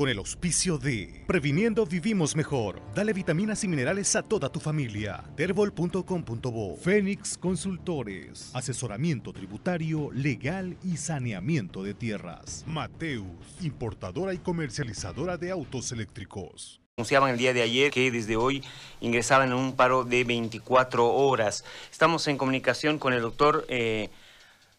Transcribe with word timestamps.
con 0.00 0.08
el 0.08 0.16
auspicio 0.16 0.78
de 0.78 1.22
Previniendo 1.26 1.84
Vivimos 1.84 2.34
Mejor. 2.34 2.80
Dale 2.94 3.12
vitaminas 3.12 3.64
y 3.64 3.68
minerales 3.68 4.16
a 4.16 4.22
toda 4.22 4.48
tu 4.48 4.58
familia. 4.58 5.22
Terbol.com.bo 5.36 6.76
Fénix 6.78 7.36
Consultores. 7.36 8.50
Asesoramiento 8.54 9.34
tributario, 9.34 10.10
legal 10.14 10.78
y 10.82 10.96
saneamiento 10.96 11.82
de 11.82 11.92
tierras. 11.92 12.64
Mateus, 12.66 13.26
importadora 13.60 14.32
y 14.32 14.38
comercializadora 14.38 15.36
de 15.36 15.50
autos 15.50 15.92
eléctricos. 15.92 16.80
Anunciaban 16.96 17.32
el 17.32 17.36
día 17.36 17.52
de 17.52 17.60
ayer 17.60 17.90
que 17.90 18.10
desde 18.10 18.36
hoy 18.36 18.64
ingresaban 19.02 19.48
en 19.48 19.54
un 19.54 19.76
paro 19.76 20.04
de 20.04 20.24
24 20.24 21.12
horas. 21.12 21.62
Estamos 21.92 22.26
en 22.26 22.38
comunicación 22.38 22.98
con 22.98 23.12
el 23.12 23.20
doctor 23.20 23.66
eh, 23.68 24.08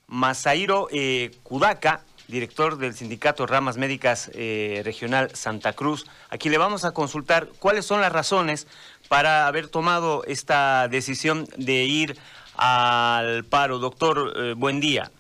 Masairo 0.07 0.87
eh, 0.91 1.31
Kudaka, 1.43 2.03
director 2.31 2.77
del 2.77 2.95
Sindicato 2.95 3.45
Ramas 3.45 3.77
Médicas 3.77 4.31
eh, 4.33 4.81
Regional 4.83 5.35
Santa 5.35 5.73
Cruz. 5.73 6.07
Aquí 6.29 6.49
le 6.49 6.57
vamos 6.57 6.85
a 6.85 6.93
consultar 6.93 7.49
cuáles 7.59 7.85
son 7.85 8.01
las 8.01 8.11
razones 8.11 8.67
para 9.09 9.45
haber 9.45 9.67
tomado 9.67 10.23
esta 10.23 10.87
decisión 10.87 11.45
de 11.57 11.83
ir 11.83 12.17
al 12.55 13.43
paro. 13.43 13.77
Doctor, 13.77 14.33
eh, 14.35 14.53
buen 14.57 14.79
día. 14.79 15.11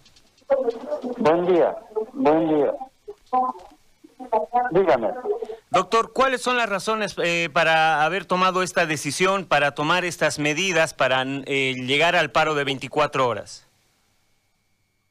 Buen 1.17 1.45
día, 1.45 1.75
buen 2.13 2.47
día. 2.49 2.73
Dígame. 4.71 5.09
Doctor, 5.69 6.13
¿cuáles 6.13 6.41
son 6.41 6.57
las 6.57 6.69
razones 6.69 7.15
eh, 7.23 7.49
para 7.51 8.03
haber 8.05 8.25
tomado 8.25 8.63
esta 8.63 8.85
decisión, 8.85 9.45
para 9.45 9.73
tomar 9.73 10.05
estas 10.05 10.39
medidas, 10.39 10.93
para 10.93 11.23
llegar 11.23 12.15
al 12.15 12.31
paro 12.31 12.55
de 12.55 12.63
24 12.63 13.27
horas? 13.27 13.67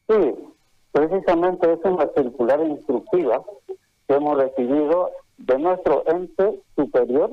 Sí, 0.08 0.49
Precisamente 0.92 1.72
es 1.72 1.78
una 1.84 2.08
circular 2.16 2.60
instructiva 2.62 3.42
que 4.08 4.14
hemos 4.14 4.36
recibido 4.36 5.10
de 5.38 5.58
nuestro 5.58 6.02
ente 6.06 6.60
superior, 6.74 7.30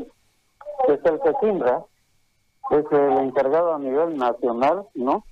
que 0.85 0.93
es 0.93 1.05
el 1.05 1.19
CECIMBRA, 1.21 1.83
es 2.69 2.85
el 2.91 3.17
encargado 3.17 3.73
a 3.73 3.79
nivel 3.79 4.15
nacional, 4.15 4.85
¿no? 4.93 5.23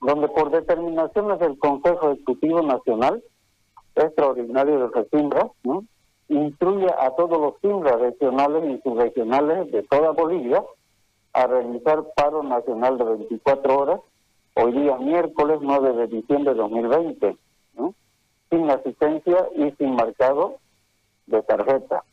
Donde 0.00 0.28
por 0.28 0.50
determinaciones 0.50 1.38
del 1.38 1.58
Consejo 1.58 2.10
Ejecutivo 2.10 2.60
Nacional, 2.62 3.22
extraordinario 3.94 4.80
del 4.80 4.90
CECIMBRA, 4.92 5.48
¿no? 5.62 5.84
Instruye 6.28 6.88
a 6.98 7.10
todos 7.10 7.38
los 7.40 7.54
CIMBRA 7.60 7.96
regionales 7.96 8.64
y 8.64 8.82
subregionales 8.82 9.70
de 9.70 9.82
toda 9.84 10.10
Bolivia 10.10 10.64
a 11.32 11.46
realizar 11.46 12.02
paro 12.16 12.42
nacional 12.42 12.98
de 12.98 13.04
24 13.04 13.78
horas, 13.78 14.00
hoy 14.56 14.72
día 14.72 14.96
miércoles 14.96 15.58
9 15.62 15.92
de 15.92 16.06
diciembre 16.08 16.54
de 16.54 16.60
2020 16.60 17.36
sin 18.54 18.70
asistencia 18.70 19.48
y 19.56 19.70
sin 19.72 19.96
marcado 19.96 20.58
de 21.26 21.42
tarjeta, 21.42 22.04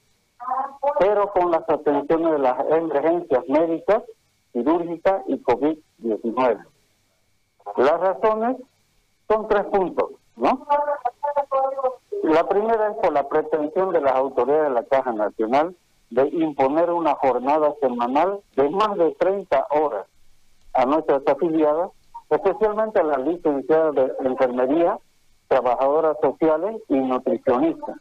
pero 1.00 1.32
con 1.34 1.52
las 1.52 1.70
atenciones 1.70 2.32
de 2.32 2.40
las 2.40 2.60
emergencias 2.68 3.48
médicas, 3.48 4.04
quirúrgicas 4.52 5.22
y 5.28 5.38
COVID-19. 5.44 6.66
Las 7.78 8.00
razones 8.00 8.58
son 9.28 9.48
tres 9.48 9.66
puntos, 9.66 10.12
¿no? 10.36 10.66
La 12.24 12.48
primera 12.48 12.90
es 12.90 12.98
por 12.98 13.14
la 13.14 13.28
pretensión 13.28 13.94
de 13.94 14.02
las 14.02 14.14
autoridades 14.14 14.64
de 14.64 14.70
la 14.72 14.84
Caja 14.84 15.12
Nacional 15.14 15.76
de 16.10 16.28
imponer 16.28 16.92
una 16.92 17.14
jornada 17.16 17.74
semanal 17.82 18.42
de 18.56 18.70
más 18.70 18.98
de 18.98 19.12
30 19.16 19.68
horas 19.70 20.08
a 20.74 20.86
nuestras 20.86 21.22
afiliadas, 21.28 21.92
especialmente 22.30 23.00
a 23.00 23.04
las 23.04 23.20
licenciadas 23.20 23.96
de 23.96 24.14
enfermería 24.26 24.98
trabajadoras 25.52 26.16
sociales 26.22 26.82
y 26.88 26.96
nutricionistas. 26.96 27.98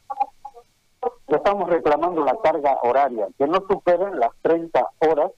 Estamos 1.26 1.68
reclamando 1.68 2.24
la 2.24 2.36
carga 2.44 2.78
horaria, 2.84 3.26
que 3.36 3.46
no 3.48 3.58
superen 3.68 4.20
las 4.20 4.30
30 4.42 4.88
horas 5.00 5.32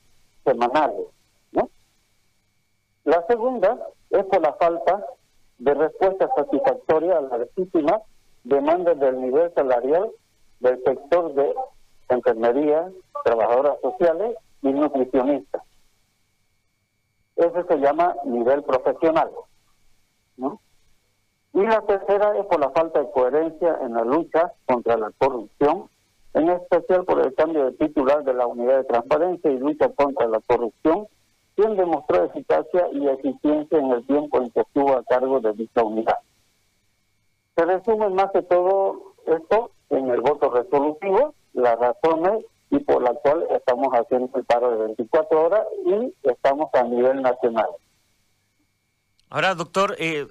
semanales. 0.44 1.06
¿no? 1.52 1.70
La 3.04 3.24
segunda 3.28 3.78
es 4.10 4.24
por 4.26 4.42
la 4.42 4.52
falta 4.52 5.06
de 5.56 5.72
respuesta 5.72 6.28
satisfactoria 6.36 7.16
a 7.16 7.22
la 7.22 7.38
legítima 7.38 8.02
demanda 8.44 8.92
del 8.94 9.18
nivel 9.18 9.50
salarial 9.54 10.10
del 10.60 10.84
sector 10.84 11.32
de 11.32 11.54
enfermería, 12.10 12.90
trabajadoras 13.24 13.80
sociales 13.80 14.36
y 14.60 14.70
nutricionistas. 14.70 15.62
Eso 17.36 17.64
se 17.66 17.76
llama 17.78 18.14
nivel 18.26 18.62
profesional. 18.64 19.30
¿no? 20.36 20.60
Y 21.54 21.60
la 21.60 21.82
tercera 21.82 22.38
es 22.38 22.46
por 22.46 22.60
la 22.60 22.70
falta 22.70 23.00
de 23.00 23.10
coherencia 23.10 23.78
en 23.82 23.94
la 23.94 24.04
lucha 24.04 24.52
contra 24.66 24.96
la 24.96 25.10
corrupción, 25.18 25.88
en 26.34 26.48
especial 26.48 27.04
por 27.04 27.20
el 27.20 27.34
cambio 27.34 27.66
de 27.66 27.72
titular 27.72 28.24
de 28.24 28.32
la 28.32 28.46
Unidad 28.46 28.78
de 28.78 28.84
Transparencia 28.84 29.50
y 29.50 29.58
Lucha 29.58 29.90
contra 29.90 30.26
la 30.28 30.40
Corrupción, 30.40 31.06
quien 31.54 31.76
demostró 31.76 32.24
eficacia 32.24 32.88
y 32.92 33.06
eficiencia 33.06 33.78
en 33.78 33.90
el 33.90 34.06
tiempo 34.06 34.40
en 34.40 34.50
que 34.50 34.60
estuvo 34.60 34.96
a 34.96 35.04
cargo 35.04 35.40
de 35.40 35.52
dicha 35.52 35.82
unidad. 35.82 36.18
Se 37.54 37.66
resume 37.66 38.08
más 38.08 38.30
que 38.32 38.40
todo 38.42 39.14
esto 39.26 39.72
en 39.90 40.08
el 40.08 40.22
voto 40.22 40.50
resolutivo, 40.50 41.34
las 41.52 41.78
razones 41.78 42.46
y 42.70 42.78
por 42.78 43.02
la 43.02 43.12
cual 43.12 43.46
estamos 43.50 43.88
haciendo 43.92 44.30
el 44.38 44.44
paro 44.44 44.70
de 44.70 44.86
24 44.86 45.44
horas 45.44 45.66
y 45.84 46.14
estamos 46.22 46.70
a 46.72 46.82
nivel 46.84 47.20
nacional. 47.20 47.68
Ahora, 49.28 49.54
doctor, 49.54 49.94
eh, 49.98 50.26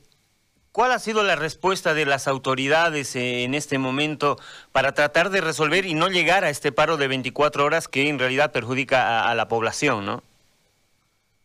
¿Cuál 0.71 0.93
ha 0.93 0.99
sido 0.99 1.23
la 1.23 1.35
respuesta 1.35 1.93
de 1.93 2.05
las 2.05 2.29
autoridades 2.29 3.17
en 3.17 3.55
este 3.55 3.77
momento 3.77 4.37
para 4.71 4.93
tratar 4.93 5.29
de 5.29 5.41
resolver 5.41 5.85
y 5.85 5.93
no 5.93 6.07
llegar 6.07 6.45
a 6.45 6.49
este 6.49 6.71
paro 6.71 6.95
de 6.95 7.09
24 7.09 7.65
horas 7.65 7.89
que 7.89 8.07
en 8.07 8.17
realidad 8.17 8.53
perjudica 8.53 9.29
a, 9.29 9.35
la 9.35 9.49
población, 9.49 10.05
no? 10.05 10.21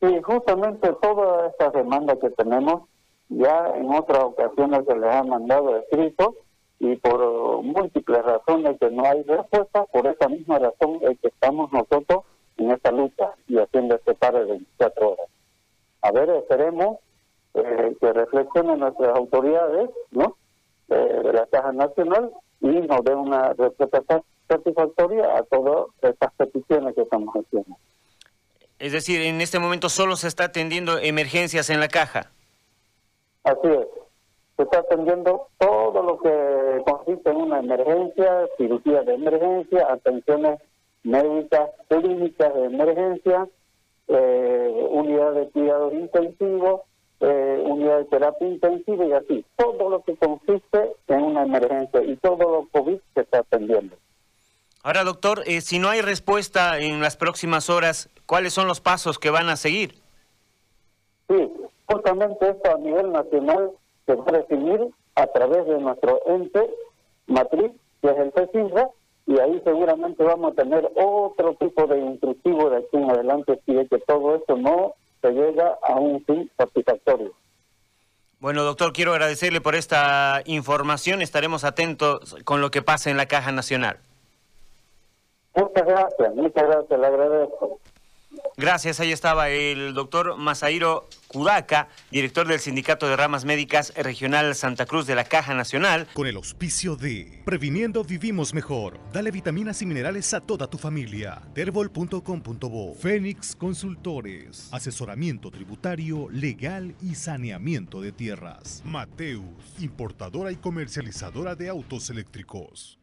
Sí, 0.00 0.20
justamente 0.22 0.92
toda 1.02 1.48
esta 1.48 1.70
demanda 1.70 2.16
que 2.20 2.30
tenemos 2.30 2.82
ya 3.28 3.72
en 3.74 3.92
otras 3.92 4.22
ocasiones 4.22 4.84
se 4.86 4.94
les 4.94 5.10
ha 5.10 5.24
mandado 5.24 5.76
escrito 5.76 6.36
y 6.78 6.94
por 6.94 7.62
múltiples 7.62 8.24
razones 8.24 8.78
que 8.78 8.90
no 8.92 9.06
hay 9.06 9.24
respuesta, 9.24 9.86
por 9.86 10.06
esa 10.06 10.28
misma 10.28 10.60
razón 10.60 11.00
es 11.00 11.18
que 11.18 11.28
estamos 11.28 11.72
nosotros 11.72 12.22
en 12.58 12.70
esta 12.70 12.92
lucha 12.92 13.32
y 13.48 13.58
haciendo 13.58 13.96
este 13.96 14.14
paro 14.14 14.38
de 14.38 14.52
24 14.52 15.10
horas. 15.10 15.26
A 16.02 16.12
ver, 16.12 16.30
esperemos 16.30 16.98
eh, 17.56 17.96
que 18.00 18.12
reflexionen 18.12 18.80
nuestras 18.80 19.16
autoridades, 19.16 19.90
¿no? 20.10 20.36
Eh, 20.88 21.20
de 21.24 21.32
la 21.32 21.46
Caja 21.46 21.72
Nacional 21.72 22.30
y 22.60 22.66
nos 22.66 23.02
dé 23.02 23.14
una 23.14 23.54
respuesta 23.54 24.02
satisfactoria 24.48 25.36
a 25.36 25.42
todas 25.42 25.86
estas 26.02 26.32
peticiones 26.34 26.94
que 26.94 27.02
estamos 27.02 27.34
haciendo. 27.34 27.76
Es 28.78 28.92
decir, 28.92 29.22
en 29.22 29.40
este 29.40 29.58
momento 29.58 29.88
solo 29.88 30.16
se 30.16 30.28
está 30.28 30.44
atendiendo 30.44 30.98
emergencias 30.98 31.70
en 31.70 31.80
la 31.80 31.88
caja. 31.88 32.30
Así 33.44 33.68
es. 33.68 33.86
Se 34.56 34.62
está 34.62 34.80
atendiendo 34.80 35.48
todo 35.58 36.02
lo 36.02 36.18
que 36.18 36.82
consiste 36.84 37.30
en 37.30 37.36
una 37.36 37.58
emergencia, 37.60 38.46
cirugía 38.58 39.02
de 39.02 39.14
emergencia, 39.14 39.86
atenciones 39.90 40.60
médicas 41.02 41.70
clínicas 41.88 42.54
de 42.54 42.64
emergencia, 42.64 43.48
eh, 44.08 44.88
unidad 44.90 45.32
de 45.32 45.48
cuidados 45.50 45.92
intensivos, 45.94 46.82
eh, 47.20 47.62
unidad 47.64 47.98
de 47.98 48.04
terapia 48.06 48.48
intensiva 48.48 49.04
y 49.06 49.12
así. 49.12 49.44
Todo 49.56 49.88
lo 49.88 50.02
que 50.02 50.16
consiste 50.16 50.92
en 51.08 51.22
una 51.22 51.44
emergencia 51.44 52.02
y 52.02 52.16
todo 52.16 52.36
lo 52.36 52.68
COVID 52.72 52.98
se 53.14 53.20
está 53.20 53.38
atendiendo. 53.38 53.96
Ahora, 54.82 55.02
doctor, 55.02 55.42
eh, 55.46 55.62
si 55.62 55.78
no 55.78 55.88
hay 55.88 56.00
respuesta 56.00 56.78
en 56.78 57.00
las 57.00 57.16
próximas 57.16 57.70
horas, 57.70 58.08
¿cuáles 58.24 58.52
son 58.52 58.68
los 58.68 58.80
pasos 58.80 59.18
que 59.18 59.30
van 59.30 59.48
a 59.48 59.56
seguir? 59.56 59.94
Sí, 61.28 61.50
justamente 61.86 62.50
esto 62.50 62.74
a 62.74 62.78
nivel 62.78 63.10
nacional 63.10 63.72
se 64.06 64.14
va 64.14 64.24
a 64.28 64.32
definir 64.32 64.80
a 65.16 65.26
través 65.26 65.66
de 65.66 65.78
nuestro 65.78 66.20
ente 66.26 66.70
matriz, 67.26 67.72
que 68.00 68.08
es 68.10 68.16
el 68.16 68.32
CECINRA, 68.32 68.90
y 69.26 69.40
ahí 69.40 69.60
seguramente 69.64 70.22
vamos 70.22 70.52
a 70.52 70.62
tener 70.62 70.88
otro 70.94 71.54
tipo 71.54 71.86
de 71.88 71.98
instructivo 71.98 72.70
de 72.70 72.76
aquí 72.76 72.96
en 72.96 73.10
adelante 73.10 73.60
si 73.66 73.76
es 73.76 73.88
que 73.88 73.98
todo 73.98 74.36
esto 74.36 74.56
no 74.56 74.94
se 75.26 75.32
llega 75.32 75.78
a 75.82 75.94
un 75.96 76.24
fin 76.24 76.50
satisfactorio. 76.56 77.32
Bueno, 78.38 78.62
doctor, 78.62 78.92
quiero 78.92 79.12
agradecerle 79.12 79.60
por 79.60 79.74
esta 79.74 80.42
información. 80.44 81.22
Estaremos 81.22 81.64
atentos 81.64 82.36
con 82.44 82.60
lo 82.60 82.70
que 82.70 82.82
pase 82.82 83.10
en 83.10 83.16
la 83.16 83.26
Caja 83.26 83.50
Nacional. 83.50 83.98
Muchas 85.54 85.86
gracias, 85.86 86.34
muchas 86.34 86.64
gracias, 86.64 87.00
le 87.00 87.06
agradezco. 87.06 87.80
Gracias, 88.58 89.00
ahí 89.00 89.12
estaba 89.12 89.50
el 89.50 89.92
doctor 89.92 90.38
Masairo 90.38 91.10
Kudaka, 91.28 91.88
director 92.10 92.48
del 92.48 92.58
Sindicato 92.58 93.06
de 93.06 93.14
Ramas 93.14 93.44
Médicas 93.44 93.92
Regional 93.94 94.54
Santa 94.54 94.86
Cruz 94.86 95.06
de 95.06 95.14
la 95.14 95.24
Caja 95.24 95.52
Nacional. 95.52 96.06
Con 96.14 96.26
el 96.26 96.36
auspicio 96.36 96.96
de 96.96 97.42
Previniendo 97.44 98.02
Vivimos 98.02 98.54
Mejor. 98.54 98.98
Dale 99.12 99.30
vitaminas 99.30 99.82
y 99.82 99.86
minerales 99.86 100.32
a 100.32 100.40
toda 100.40 100.68
tu 100.68 100.78
familia. 100.78 101.42
Terbol.com.bo 101.52 102.94
Fénix 102.94 103.54
Consultores. 103.54 104.70
Asesoramiento 104.72 105.50
tributario, 105.50 106.28
legal 106.30 106.94
y 107.02 107.14
saneamiento 107.14 108.00
de 108.00 108.12
tierras. 108.12 108.82
Mateus, 108.86 109.44
importadora 109.80 110.50
y 110.50 110.56
comercializadora 110.56 111.54
de 111.56 111.68
autos 111.68 112.08
eléctricos. 112.08 112.98